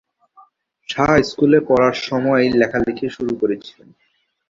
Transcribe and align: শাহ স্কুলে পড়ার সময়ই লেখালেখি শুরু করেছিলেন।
শাহ 0.89 1.11
স্কুলে 1.21 1.59
পড়ার 1.67 1.95
সময়ই 2.07 2.49
লেখালেখি 2.53 3.07
শুরু 3.09 3.33
করেছিলেন। 3.41 3.89